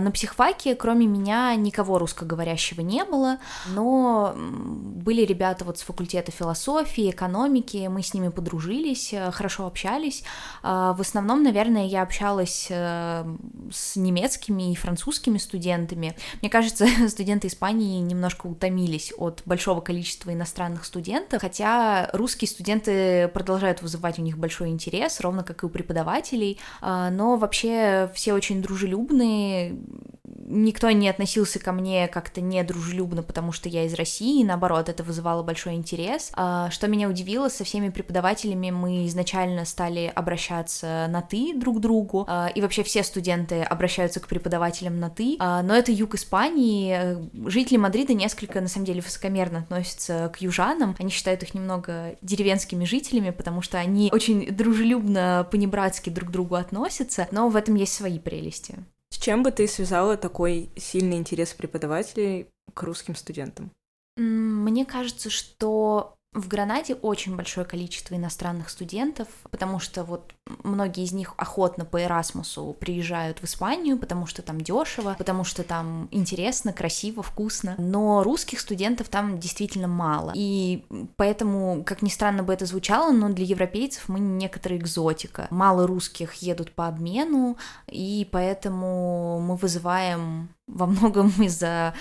на 0.00 0.10
психфаке, 0.10 0.74
кроме 0.74 1.06
меня, 1.06 1.54
никого 1.54 1.98
русскоговорящего 1.98 2.80
не 2.80 3.04
было, 3.04 3.38
но 3.68 4.34
были 4.36 5.24
ребята 5.24 5.64
вот 5.64 5.78
с 5.78 5.82
факультета 5.82 6.32
философии, 6.32 7.10
экономики, 7.10 7.86
мы 7.94 8.02
с 8.02 8.12
ними 8.12 8.28
подружились, 8.28 9.12
э, 9.12 9.30
хорошо 9.30 9.66
общались. 9.66 10.24
А, 10.62 10.92
в 10.94 11.00
основном, 11.00 11.42
наверное, 11.42 11.86
я 11.86 12.02
общалась 12.02 12.66
э, 12.70 13.24
с 13.72 13.96
немецкими 13.96 14.72
и 14.72 14.74
французскими 14.74 15.38
студентами. 15.38 16.16
Мне 16.40 16.50
кажется, 16.50 16.86
студенты 17.08 17.46
Испании 17.46 18.00
немножко 18.00 18.46
утомились 18.46 19.12
от 19.16 19.42
большого 19.46 19.80
количества 19.80 20.32
иностранных 20.32 20.84
студентов, 20.84 21.40
хотя 21.40 22.10
русские 22.12 22.48
студенты 22.48 23.28
продолжают 23.28 23.80
вызывать 23.80 24.18
у 24.18 24.22
них 24.22 24.36
большой 24.38 24.70
интерес, 24.70 25.20
ровно 25.20 25.44
как 25.44 25.62
и 25.62 25.66
у 25.66 25.68
преподавателей, 25.68 26.58
а, 26.80 27.10
но 27.10 27.36
вообще 27.36 28.10
все 28.14 28.32
очень 28.32 28.60
дружелюбные, 28.60 29.78
никто 30.26 30.90
не 30.90 31.08
относился 31.08 31.58
ко 31.58 31.72
мне 31.72 32.08
как-то 32.08 32.40
недружелюбно, 32.40 33.22
потому 33.22 33.52
что 33.52 33.68
я 33.68 33.84
из 33.84 33.94
России, 33.94 34.44
наоборот, 34.44 34.88
это 34.88 35.02
вызывало 35.02 35.42
большой 35.42 35.74
интерес. 35.74 36.30
А, 36.34 36.70
что 36.70 36.88
меня 36.88 37.08
удивило, 37.08 37.48
со 37.48 37.64
всеми 37.64 37.90
преподавателями 37.90 38.70
мы 38.70 39.06
изначально 39.06 39.64
стали 39.64 40.10
обращаться 40.14 41.06
на 41.08 41.22
«ты» 41.22 41.54
друг 41.54 41.78
к 41.78 41.80
другу, 41.80 42.24
а, 42.28 42.48
и 42.54 42.60
вообще 42.60 42.82
все 42.82 43.02
студенты 43.02 43.62
обращаются 43.62 44.20
к 44.20 44.28
преподавателям 44.28 44.98
на 44.98 45.10
«ты», 45.10 45.36
а, 45.38 45.62
но 45.62 45.74
это 45.74 45.92
юг 45.92 46.14
Испании, 46.14 47.18
жители 47.48 47.76
Мадрида 47.76 48.14
несколько, 48.14 48.60
на 48.60 48.68
самом 48.68 48.86
деле, 48.86 49.00
высокомерно 49.00 49.60
относятся 49.60 50.30
к 50.34 50.40
южанам, 50.40 50.94
они 50.98 51.10
считают 51.10 51.42
их 51.42 51.54
немного 51.54 52.16
деревенскими 52.22 52.84
жителями, 52.84 53.30
потому 53.30 53.62
что 53.62 53.78
они 53.78 54.10
очень 54.12 54.54
дружелюбно, 54.54 55.46
по-небратски 55.50 56.10
друг 56.10 56.30
к 56.30 56.32
другу 56.32 56.54
относятся, 56.54 57.28
но 57.30 57.48
в 57.48 57.56
этом 57.56 57.74
есть 57.74 57.92
свои 57.92 58.18
прелести. 58.18 58.76
С 59.14 59.16
чем 59.16 59.44
бы 59.44 59.52
ты 59.52 59.68
связала 59.68 60.16
такой 60.16 60.70
сильный 60.76 61.18
интерес 61.18 61.54
преподавателей 61.54 62.48
к 62.74 62.82
русским 62.82 63.14
студентам? 63.14 63.70
Мне 64.16 64.84
кажется, 64.84 65.30
что 65.30 66.16
в 66.34 66.48
Гранаде 66.48 66.94
очень 66.94 67.36
большое 67.36 67.64
количество 67.64 68.16
иностранных 68.16 68.68
студентов, 68.68 69.28
потому 69.50 69.78
что 69.78 70.02
вот 70.02 70.34
многие 70.64 71.04
из 71.04 71.12
них 71.12 71.34
охотно 71.36 71.84
по 71.84 72.02
Эрасмусу 72.02 72.76
приезжают 72.78 73.38
в 73.38 73.44
Испанию, 73.44 73.96
потому 73.98 74.26
что 74.26 74.42
там 74.42 74.60
дешево, 74.60 75.14
потому 75.16 75.44
что 75.44 75.62
там 75.62 76.08
интересно, 76.10 76.72
красиво, 76.72 77.22
вкусно. 77.22 77.76
Но 77.78 78.22
русских 78.24 78.58
студентов 78.60 79.08
там 79.08 79.38
действительно 79.38 79.86
мало. 79.86 80.32
И 80.34 80.84
поэтому, 81.16 81.84
как 81.84 82.02
ни 82.02 82.08
странно 82.08 82.42
бы 82.42 82.52
это 82.52 82.66
звучало, 82.66 83.12
но 83.12 83.28
для 83.28 83.44
европейцев 83.44 84.08
мы 84.08 84.18
некоторая 84.18 84.80
экзотика. 84.80 85.46
Мало 85.50 85.86
русских 85.86 86.34
едут 86.34 86.72
по 86.72 86.88
обмену, 86.88 87.56
и 87.86 88.28
поэтому 88.30 89.40
мы 89.40 89.54
вызываем 89.54 90.48
во 90.66 90.86
многом 90.86 91.28
из-за 91.38 91.94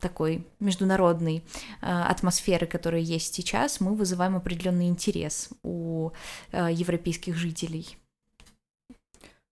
такой 0.00 0.46
международной 0.60 1.38
э, 1.38 1.86
атмосферы, 1.86 2.66
которая 2.66 3.00
есть 3.00 3.34
сейчас, 3.34 3.80
мы 3.80 3.94
вызываем 3.94 4.36
определенный 4.36 4.88
интерес 4.88 5.50
у 5.62 6.10
э, 6.52 6.68
европейских 6.72 7.36
жителей. 7.36 7.98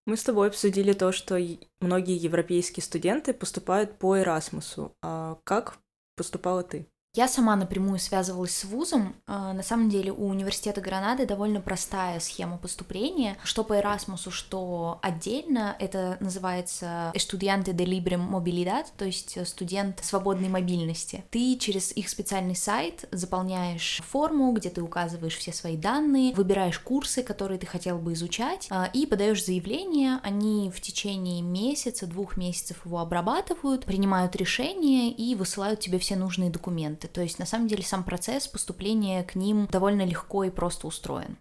Мы 0.06 0.16
с 0.16 0.22
тобой 0.22 0.48
обсудили 0.48 0.92
то, 0.92 1.10
что 1.10 1.36
многие 1.80 2.16
европейские 2.16 2.84
студенты 2.84 3.34
поступают 3.34 3.98
по 3.98 4.18
Эрасмусу. 4.18 4.94
А 5.02 5.38
как 5.42 5.78
поступала 6.14 6.62
ты? 6.62 6.86
Я 7.16 7.28
сама 7.28 7.56
напрямую 7.56 7.98
связывалась 7.98 8.54
с 8.54 8.64
вузом. 8.64 9.16
А, 9.26 9.54
на 9.54 9.62
самом 9.62 9.88
деле 9.88 10.12
у 10.12 10.26
университета 10.26 10.82
Гранады 10.82 11.24
довольно 11.24 11.62
простая 11.62 12.20
схема 12.20 12.58
поступления, 12.58 13.38
что 13.42 13.64
по 13.64 13.72
Erasmus, 13.72 14.30
что 14.30 14.98
отдельно. 15.00 15.76
Это 15.78 16.18
называется 16.20 17.12
Estudiante 17.14 17.72
de 17.72 17.86
Libre 17.86 18.18
Mobilidad, 18.18 18.84
то 18.98 19.06
есть 19.06 19.38
студент 19.48 20.00
свободной 20.04 20.50
мобильности. 20.50 21.24
Ты 21.30 21.56
через 21.56 21.90
их 21.96 22.10
специальный 22.10 22.54
сайт 22.54 23.06
заполняешь 23.12 24.02
форму, 24.06 24.52
где 24.52 24.68
ты 24.68 24.82
указываешь 24.82 25.38
все 25.38 25.54
свои 25.54 25.78
данные, 25.78 26.34
выбираешь 26.34 26.78
курсы, 26.78 27.22
которые 27.22 27.58
ты 27.58 27.66
хотел 27.66 27.96
бы 27.96 28.12
изучать, 28.12 28.66
а, 28.68 28.90
и 28.92 29.06
подаешь 29.06 29.42
заявление. 29.42 30.20
Они 30.22 30.70
в 30.70 30.82
течение 30.82 31.40
месяца, 31.40 32.06
двух 32.06 32.36
месяцев 32.36 32.84
его 32.84 32.98
обрабатывают, 32.98 33.86
принимают 33.86 34.36
решение 34.36 35.10
и 35.10 35.34
высылают 35.34 35.80
тебе 35.80 35.98
все 35.98 36.14
нужные 36.14 36.50
документы 36.50 37.05
кредиты. 37.06 37.14
То 37.14 37.22
есть, 37.22 37.38
на 37.38 37.46
самом 37.46 37.68
деле, 37.68 37.82
сам 37.82 38.04
процесс 38.04 38.46
поступления 38.48 39.22
к 39.24 39.34
ним 39.36 39.66
довольно 39.66 40.04
легко 40.04 40.44
и 40.44 40.50
просто 40.50 40.86
устроен. 40.86 41.38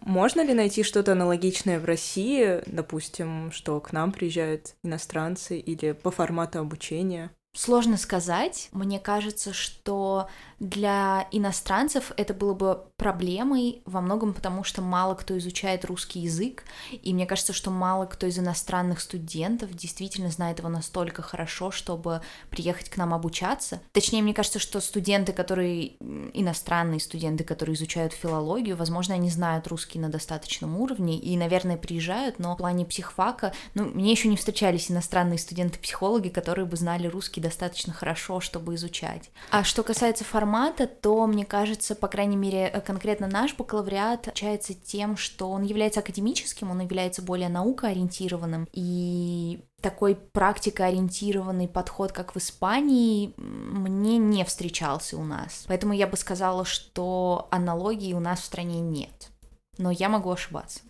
Можно 0.00 0.44
ли 0.44 0.54
найти 0.54 0.82
что-то 0.82 1.12
аналогичное 1.12 1.78
в 1.78 1.84
России, 1.84 2.62
допустим, 2.66 3.50
что 3.52 3.80
к 3.80 3.92
нам 3.92 4.12
приезжают 4.12 4.74
иностранцы 4.82 5.58
или 5.58 5.92
по 5.92 6.10
формату 6.10 6.58
обучения? 6.58 7.30
Сложно 7.56 7.96
сказать. 7.96 8.68
Мне 8.72 8.98
кажется, 8.98 9.52
что 9.52 10.28
для 10.58 11.28
иностранцев 11.30 12.10
это 12.16 12.34
было 12.34 12.52
бы 12.52 12.82
проблемой 12.96 13.82
во 13.84 14.00
многом 14.00 14.34
потому, 14.34 14.64
что 14.64 14.82
мало 14.82 15.14
кто 15.14 15.38
изучает 15.38 15.84
русский 15.84 16.20
язык, 16.20 16.64
и 16.90 17.14
мне 17.14 17.26
кажется, 17.26 17.52
что 17.52 17.70
мало 17.70 18.06
кто 18.06 18.26
из 18.26 18.38
иностранных 18.40 19.00
студентов 19.00 19.72
действительно 19.72 20.30
знает 20.30 20.58
его 20.58 20.68
настолько 20.68 21.22
хорошо, 21.22 21.70
чтобы 21.70 22.22
приехать 22.50 22.88
к 22.88 22.96
нам 22.96 23.14
обучаться. 23.14 23.80
Точнее, 23.92 24.22
мне 24.22 24.34
кажется, 24.34 24.58
что 24.58 24.80
студенты, 24.80 25.32
которые 25.32 25.92
иностранные 26.32 26.98
студенты, 26.98 27.44
которые 27.44 27.74
изучают 27.74 28.14
филологию, 28.14 28.76
возможно, 28.76 29.14
они 29.14 29.30
знают 29.30 29.68
русский 29.68 30.00
на 30.00 30.08
достаточном 30.08 30.76
уровне 30.76 31.18
и, 31.20 31.36
наверное, 31.36 31.76
приезжают, 31.76 32.40
но 32.40 32.54
в 32.54 32.58
плане 32.58 32.84
психфака, 32.84 33.52
ну, 33.74 33.84
мне 33.84 34.10
еще 34.10 34.26
не 34.26 34.36
встречались 34.36 34.90
иностранные 34.90 35.38
студенты-психологи, 35.38 36.30
которые 36.30 36.64
бы 36.64 36.76
знали 36.76 37.06
русский 37.06 37.43
достаточно 37.44 37.92
хорошо, 37.92 38.40
чтобы 38.40 38.74
изучать. 38.74 39.30
А 39.50 39.62
что 39.62 39.82
касается 39.82 40.24
формата 40.24 40.86
то, 40.86 41.26
мне 41.26 41.44
кажется, 41.44 41.94
по 41.94 42.08
крайней 42.08 42.36
мере, 42.36 42.66
э, 42.66 42.80
конкретно 42.80 43.28
наш 43.28 43.54
бакалавриат 43.54 44.28
отличается 44.28 44.74
тем, 44.74 45.16
что 45.16 45.50
он 45.50 45.62
является 45.62 46.00
академическим, 46.00 46.70
он 46.70 46.80
является 46.80 47.22
более 47.22 47.48
наукоориентированным, 47.48 48.66
и 48.72 49.60
такой 49.80 50.14
практикоориентированный 50.14 51.68
подход, 51.68 52.12
как 52.12 52.34
в 52.34 52.38
Испании, 52.38 53.34
мне 53.36 54.16
не 54.16 54.44
встречался 54.44 55.18
у 55.18 55.24
нас. 55.24 55.64
Поэтому 55.68 55.92
я 55.92 56.06
бы 56.06 56.16
сказала, 56.16 56.64
что 56.64 57.48
аналогии 57.50 58.14
у 58.14 58.20
нас 58.20 58.40
в 58.40 58.44
стране 58.44 58.80
нет. 58.80 59.28
Но 59.76 59.90
я 59.90 60.08
могу 60.08 60.30
ошибаться. 60.30 60.80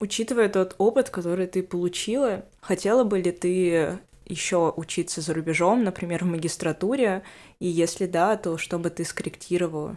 Учитывая 0.00 0.48
тот 0.48 0.74
опыт, 0.78 1.10
который 1.10 1.46
ты 1.46 1.62
получила, 1.62 2.44
хотела 2.60 3.04
бы 3.04 3.18
ли 3.18 3.32
ты 3.32 3.98
еще 4.26 4.72
учиться 4.76 5.20
за 5.20 5.34
рубежом, 5.34 5.84
например, 5.84 6.24
в 6.24 6.28
магистратуре? 6.28 7.22
И 7.58 7.66
если 7.66 8.06
да, 8.06 8.36
то 8.36 8.58
что 8.58 8.78
бы 8.78 8.90
ты 8.90 9.04
скорректировала 9.04 9.96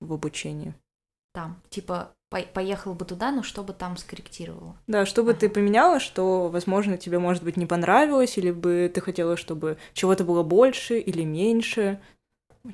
в 0.00 0.12
обучении? 0.12 0.74
Там, 1.32 1.62
типа, 1.70 2.14
по 2.28 2.42
поехала 2.42 2.94
бы 2.94 3.04
туда, 3.04 3.30
но 3.30 3.42
что 3.42 3.62
бы 3.62 3.72
там 3.72 3.96
скорректировала? 3.96 4.76
Да, 4.86 5.06
что 5.06 5.22
бы 5.22 5.30
ага. 5.30 5.40
ты 5.40 5.48
поменяла, 5.48 6.00
что, 6.00 6.48
возможно, 6.48 6.98
тебе, 6.98 7.18
может 7.18 7.42
быть, 7.42 7.56
не 7.56 7.66
понравилось, 7.66 8.36
или 8.36 8.50
бы 8.50 8.90
ты 8.92 9.00
хотела, 9.00 9.36
чтобы 9.36 9.78
чего-то 9.94 10.24
было 10.24 10.42
больше 10.42 10.98
или 10.98 11.22
меньше, 11.24 12.00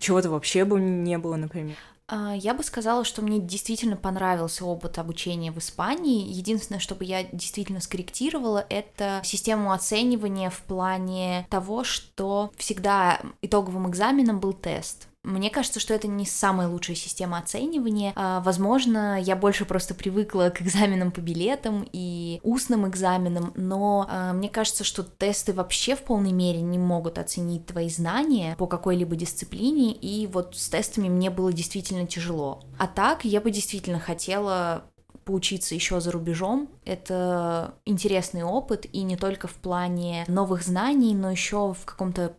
чего-то 0.00 0.30
вообще 0.30 0.64
бы 0.64 0.80
не 0.80 1.18
было, 1.18 1.36
например. 1.36 1.76
А, 2.10 2.34
я 2.34 2.54
бы 2.54 2.62
сказала, 2.62 3.04
что 3.04 3.20
мне 3.20 3.38
действительно 3.38 3.96
понравился 3.96 4.64
опыт 4.64 4.98
обучения 4.98 5.52
в 5.52 5.58
Испании. 5.58 6.32
Единственное, 6.32 6.78
что 6.80 6.94
бы 6.94 7.04
я 7.04 7.24
действительно 7.24 7.80
скорректировала, 7.80 8.64
это 8.70 9.20
систему 9.24 9.72
оценивания 9.72 10.48
в 10.48 10.60
плане 10.62 11.46
того, 11.50 11.84
что 11.84 12.50
всегда 12.56 13.20
итоговым 13.42 13.90
экзаменом 13.90 14.40
был 14.40 14.54
тест. 14.54 15.07
Мне 15.24 15.50
кажется, 15.50 15.80
что 15.80 15.94
это 15.94 16.06
не 16.08 16.24
самая 16.24 16.68
лучшая 16.68 16.96
система 16.96 17.38
оценивания. 17.38 18.12
А, 18.14 18.40
возможно, 18.40 19.20
я 19.20 19.36
больше 19.36 19.64
просто 19.64 19.94
привыкла 19.94 20.50
к 20.50 20.62
экзаменам 20.62 21.10
по 21.10 21.20
билетам 21.20 21.86
и 21.92 22.40
устным 22.42 22.88
экзаменам, 22.88 23.52
но 23.56 24.06
а, 24.08 24.32
мне 24.32 24.48
кажется, 24.48 24.84
что 24.84 25.02
тесты 25.02 25.52
вообще 25.52 25.96
в 25.96 26.02
полной 26.02 26.32
мере 26.32 26.60
не 26.60 26.78
могут 26.78 27.18
оценить 27.18 27.66
твои 27.66 27.88
знания 27.88 28.54
по 28.56 28.66
какой-либо 28.66 29.16
дисциплине, 29.16 29.92
и 29.92 30.26
вот 30.28 30.56
с 30.56 30.68
тестами 30.68 31.08
мне 31.08 31.30
было 31.30 31.52
действительно 31.52 32.06
тяжело. 32.06 32.62
А 32.78 32.86
так, 32.86 33.24
я 33.24 33.40
бы 33.40 33.50
действительно 33.50 33.98
хотела 33.98 34.84
поучиться 35.24 35.74
еще 35.74 36.00
за 36.00 36.10
рубежом. 36.10 36.70
Это 36.86 37.74
интересный 37.84 38.44
опыт, 38.44 38.86
и 38.90 39.02
не 39.02 39.16
только 39.16 39.46
в 39.46 39.54
плане 39.56 40.24
новых 40.26 40.62
знаний, 40.62 41.14
но 41.14 41.30
еще 41.30 41.74
в 41.74 41.84
каком-то 41.84 42.34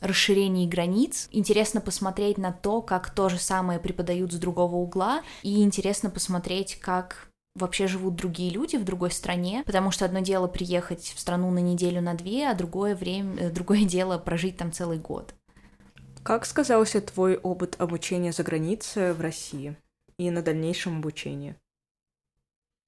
расширении 0.00 0.66
границ. 0.66 1.28
Интересно 1.30 1.80
посмотреть 1.80 2.38
на 2.38 2.52
то, 2.52 2.82
как 2.82 3.10
то 3.10 3.28
же 3.28 3.38
самое 3.38 3.78
преподают 3.78 4.32
с 4.32 4.36
другого 4.36 4.76
угла, 4.76 5.22
и 5.42 5.62
интересно 5.62 6.10
посмотреть, 6.10 6.78
как 6.80 7.28
вообще 7.54 7.86
живут 7.86 8.16
другие 8.16 8.50
люди 8.50 8.76
в 8.76 8.84
другой 8.84 9.10
стране, 9.10 9.62
потому 9.64 9.90
что 9.90 10.04
одно 10.04 10.20
дело 10.20 10.48
приехать 10.48 11.12
в 11.14 11.20
страну 11.20 11.50
на 11.50 11.60
неделю, 11.60 12.00
на 12.00 12.14
две, 12.14 12.48
а 12.48 12.54
другое 12.54 12.96
время, 12.96 13.36
э, 13.38 13.50
другое 13.50 13.84
дело 13.84 14.18
прожить 14.18 14.56
там 14.56 14.72
целый 14.72 14.98
год. 14.98 15.34
Как 16.22 16.46
сказался 16.46 17.00
твой 17.00 17.36
опыт 17.36 17.76
обучения 17.78 18.32
за 18.32 18.42
границей 18.42 19.12
в 19.12 19.20
России 19.20 19.76
и 20.18 20.30
на 20.30 20.42
дальнейшем 20.42 20.98
обучении? 20.98 21.54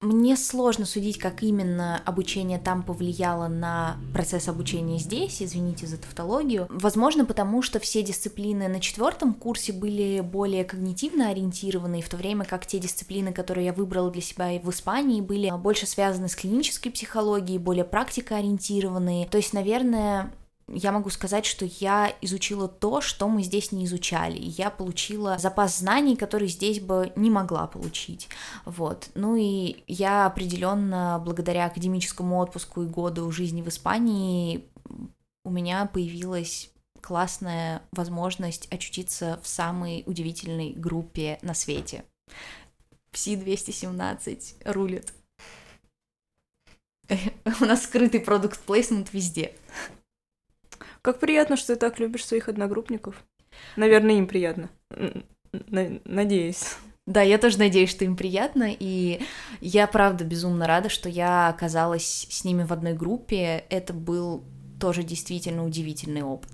Мне 0.03 0.37
сложно 0.37 0.85
судить, 0.85 1.19
как 1.19 1.43
именно 1.43 2.03
обучение 2.05 2.59
там 2.59 2.83
повлияло 2.83 3.49
на 3.49 3.97
процесс 4.13 4.47
обучения 4.47 4.99
здесь, 4.99 5.41
извините 5.41 5.87
за 5.87 5.97
тавтологию. 5.97 6.67
Возможно, 6.69 7.25
потому 7.25 7.63
что 7.63 7.81
все 7.81 8.03
дисциплины 8.03 8.69
на 8.69 8.79
четвертом 8.79 9.33
курсе 9.33 9.73
были 9.73 10.21
более 10.21 10.65
когнитивно 10.65 11.31
ориентированы, 11.31 12.03
в 12.03 12.11
то 12.11 12.19
время 12.19 12.45
как 12.45 12.67
те 12.67 12.79
дисциплины, 12.79 13.33
которые 13.33 13.67
я 13.67 13.73
выбрала 13.73 14.11
для 14.11 14.21
себя 14.21 14.53
и 14.53 14.59
в 14.59 14.69
Испании, 14.69 15.23
были 15.23 15.51
больше 15.57 15.87
связаны 15.87 16.29
с 16.29 16.37
клинической 16.37 16.93
психологией, 16.93 17.59
более 17.59 17.85
практикоориентированные. 17.85 19.27
То 19.27 19.39
есть, 19.39 19.55
наверное, 19.55 20.31
я 20.69 20.91
могу 20.91 21.11
сказать, 21.11 21.47
что 21.47 21.65
я 21.65 22.13
изучила 22.21 22.67
то, 22.67 23.01
что 23.01 23.29
мы 23.29 23.43
здесь 23.43 23.71
не 23.71 23.85
изучали. 23.85 24.39
Я 24.41 24.71
получила 24.71 25.39
запас 25.39 25.79
знаний, 25.79 26.17
который 26.17 26.49
здесь 26.49 26.81
бы 26.81 27.13
не 27.15 27.31
могла 27.31 27.69
получить. 27.69 28.29
Вот. 28.65 29.11
Ну 29.15 29.37
и 29.37 29.85
я 29.87 30.27
определенно, 30.27 31.23
благодаря 31.25 31.67
академическому 31.67 32.39
отпуску 32.39 32.83
и 32.83 32.87
году 32.87 33.31
жизни 33.31 33.63
в 33.63 33.69
Испании, 33.69 34.65
у 35.45 35.51
меня 35.51 35.87
появилась 35.87 36.71
классная 37.01 37.83
возможность 37.93 38.67
очутиться 38.73 39.39
в 39.45 39.47
самой 39.47 40.03
удивительной 40.07 40.73
группе 40.73 41.39
на 41.43 41.55
свете. 41.55 42.05
Пси-217 43.13 44.73
рулит. 44.73 45.13
У 47.61 47.65
нас 47.65 47.85
скрытый 47.85 48.19
продукт 48.19 48.59
плейсмент 48.61 49.13
везде. 49.13 49.55
Как 51.07 51.21
приятно, 51.21 51.57
что 51.57 51.75
ты 51.75 51.79
так 51.79 52.01
любишь 52.01 52.27
своих 52.27 52.49
одногруппников. 52.49 53.23
Наверное, 53.77 54.17
им 54.17 54.27
приятно. 54.27 54.71
Надеюсь. 55.53 56.79
Да, 57.07 57.23
я 57.23 57.39
тоже 57.39 57.61
надеюсь, 57.61 57.91
что 57.91 58.05
им 58.05 58.17
приятно, 58.17 58.73
и 58.77 59.21
я 59.61 59.87
правда 59.87 60.25
безумно 60.25 60.67
рада, 60.67 60.89
что 60.89 61.09
я 61.09 61.49
оказалась 61.49 62.27
с 62.29 62.43
ними 62.43 62.65
в 62.65 62.73
одной 62.73 62.95
группе. 62.95 63.65
Это 63.71 63.93
был 63.93 64.43
тоже 64.81 65.05
действительно 65.05 65.65
удивительный 65.65 66.23
опыт. 66.23 66.51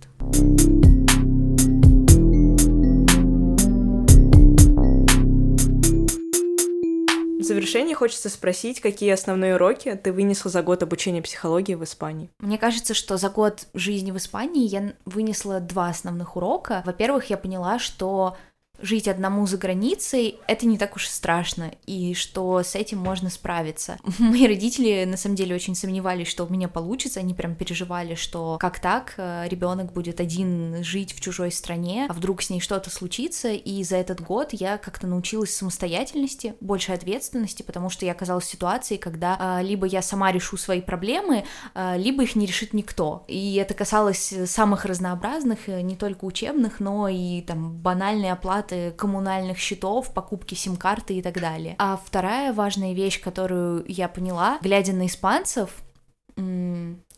В 7.43 7.45
завершение 7.45 7.97
хочется 7.97 8.29
спросить, 8.29 8.81
какие 8.81 9.11
основные 9.11 9.57
уроки 9.57 9.99
ты 10.01 10.13
вынесла 10.13 10.49
за 10.49 10.63
год 10.63 10.85
обучения 10.85 11.23
психологии 11.23 11.75
в 11.75 11.83
Испании? 11.83 12.31
Мне 12.39 12.57
кажется, 12.57 12.95
что 12.95 13.17
за 13.17 13.31
год 13.31 13.67
жизни 13.75 14.13
в 14.13 14.17
Испании 14.17 14.69
я 14.69 14.93
вынесла 15.05 15.59
два 15.59 15.89
основных 15.89 16.37
урока. 16.37 16.85
Во-первых, 16.87 17.31
я 17.31 17.37
поняла, 17.37 17.81
что 17.81 18.37
жить 18.81 19.09
одному 19.09 19.47
за 19.47 19.59
границей, 19.59 20.39
это 20.47 20.67
не 20.67 20.79
так 20.79 20.97
уж 20.97 21.07
и 21.07 21.11
страшно, 21.11 21.73
и 21.87 22.15
что 22.15 22.63
с 22.63 22.75
этим 22.75 22.99
можно 22.99 23.31
справиться. 23.31 23.97
Мои 24.19 24.47
родители, 24.47 25.05
на 25.05 25.17
самом 25.17 25.37
деле, 25.37 25.55
очень 25.55 25.75
сомневались, 25.75 26.29
что 26.29 26.45
у 26.45 26.49
меня 26.49 26.69
получится, 26.69 27.21
они 27.21 27.35
прям 27.35 27.55
переживали, 27.55 28.15
что 28.15 28.59
как 28.61 28.81
так, 28.81 29.15
э, 29.19 29.47
ребенок 29.49 29.93
будет 29.93 30.21
один 30.21 30.83
жить 30.83 31.15
в 31.15 31.21
чужой 31.21 31.53
стране, 31.53 32.07
а 32.09 32.13
вдруг 32.13 32.43
с 32.43 32.51
ней 32.51 32.61
что-то 32.61 32.91
случится, 32.91 33.53
и 33.53 33.85
за 33.85 33.97
этот 33.97 34.21
год 34.21 34.49
я 34.53 34.79
как-то 34.79 35.07
научилась 35.07 35.55
самостоятельности, 35.55 36.55
большей 36.61 36.95
ответственности, 36.95 37.63
потому 37.63 37.91
что 37.91 38.05
я 38.05 38.13
оказалась 38.13 38.45
в 38.45 38.51
ситуации, 38.51 38.97
когда 38.97 39.37
а, 39.39 39.63
либо 39.63 39.87
я 39.87 40.03
сама 40.03 40.33
решу 40.33 40.57
свои 40.57 40.81
проблемы, 40.81 41.45
а, 41.75 41.97
либо 41.97 42.25
их 42.25 42.35
не 42.35 42.47
решит 42.47 42.73
никто. 42.73 43.25
И 43.29 43.55
это 43.57 43.75
касалось 43.75 44.35
самых 44.47 44.85
разнообразных, 44.85 45.69
э, 45.69 45.83
не 45.83 45.95
только 45.95 46.25
учебных, 46.25 46.81
но 46.81 47.09
и 47.09 47.43
там 47.43 47.77
банальной 47.77 48.31
оплаты 48.31 48.62
оплаты 48.63 48.93
коммунальных 48.93 49.59
счетов, 49.59 50.13
покупки 50.15 50.55
сим-карты 50.55 51.15
и 51.15 51.23
так 51.23 51.41
далее. 51.41 51.75
А 51.79 51.99
вторая 52.03 52.53
важная 52.53 52.95
вещь, 52.95 53.21
которую 53.21 53.85
я 53.89 54.09
поняла, 54.09 54.59
глядя 54.63 54.93
на 54.93 55.07
испанцев, 55.07 55.83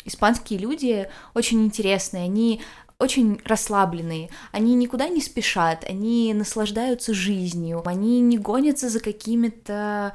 испанские 0.05 0.59
люди 0.59 1.09
очень 1.35 1.65
интересные, 1.65 2.25
они 2.25 2.61
очень 2.99 3.41
расслабленные, 3.45 4.31
они 4.53 4.75
никуда 4.75 5.09
не 5.09 5.21
спешат, 5.21 5.85
они 5.89 6.33
наслаждаются 6.35 7.13
жизнью, 7.13 7.83
они 7.85 8.21
не 8.21 8.39
гонятся 8.39 8.89
за 8.89 9.01
какими-то 9.01 10.15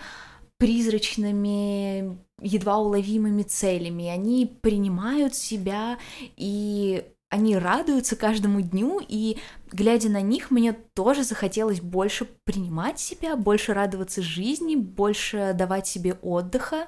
призрачными, 0.58 2.18
едва 2.42 2.78
уловимыми 2.78 3.44
целями, 3.44 4.08
они 4.08 4.46
принимают 4.62 5.36
себя 5.36 5.98
и 6.36 7.04
они 7.30 7.58
радуются 7.58 8.16
каждому 8.16 8.62
дню, 8.62 9.00
и 9.08 9.38
глядя 9.72 10.10
на 10.10 10.22
них, 10.22 10.52
мне 10.52 10.74
тоже 10.74 11.24
захотелось 11.24 11.80
больше 11.80 12.26
принимать 12.44 13.00
себя, 13.00 13.36
больше 13.36 13.74
радоваться 13.74 14.22
жизни, 14.22 14.76
больше 14.76 15.54
давать 15.54 15.88
себе 15.88 16.14
отдыха. 16.22 16.88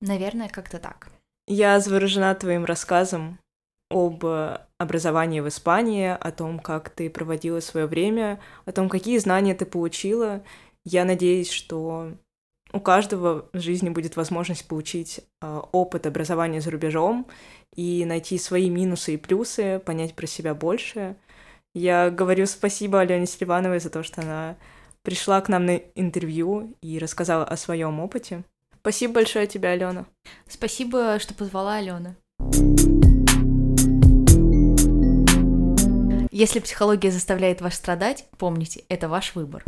Наверное, 0.00 0.48
как-то 0.48 0.78
так. 0.78 1.08
Я 1.46 1.80
заворожена 1.80 2.34
твоим 2.34 2.66
рассказом 2.66 3.38
об 3.90 4.22
образовании 4.76 5.40
в 5.40 5.48
Испании, 5.48 6.08
о 6.08 6.30
том, 6.30 6.58
как 6.58 6.90
ты 6.90 7.08
проводила 7.08 7.60
свое 7.60 7.86
время, 7.86 8.40
о 8.66 8.72
том, 8.72 8.90
какие 8.90 9.16
знания 9.16 9.54
ты 9.54 9.64
получила. 9.64 10.44
Я 10.84 11.06
надеюсь, 11.06 11.50
что 11.50 12.12
у 12.72 12.80
каждого 12.80 13.48
в 13.52 13.60
жизни 13.60 13.88
будет 13.88 14.16
возможность 14.16 14.66
получить 14.68 15.20
э, 15.40 15.60
опыт 15.72 16.06
образования 16.06 16.60
за 16.60 16.70
рубежом 16.70 17.26
и 17.74 18.04
найти 18.04 18.38
свои 18.38 18.68
минусы 18.68 19.14
и 19.14 19.16
плюсы, 19.16 19.80
понять 19.84 20.14
про 20.14 20.26
себя 20.26 20.54
больше. 20.54 21.16
Я 21.74 22.10
говорю 22.10 22.46
спасибо 22.46 23.00
Алене 23.00 23.26
Селивановой 23.26 23.80
за 23.80 23.90
то, 23.90 24.02
что 24.02 24.22
она 24.22 24.56
пришла 25.02 25.40
к 25.40 25.48
нам 25.48 25.64
на 25.66 25.76
интервью 25.94 26.74
и 26.82 26.98
рассказала 26.98 27.44
о 27.44 27.56
своем 27.56 28.00
опыте. 28.00 28.44
Спасибо 28.80 29.14
большое 29.14 29.46
тебе, 29.46 29.70
Алена. 29.70 30.06
Спасибо, 30.46 31.18
что 31.18 31.34
позвала 31.34 31.76
Алена. 31.76 32.16
Если 36.30 36.60
психология 36.60 37.10
заставляет 37.10 37.60
вас 37.60 37.74
страдать, 37.74 38.26
помните, 38.38 38.84
это 38.88 39.08
ваш 39.08 39.34
выбор. 39.34 39.64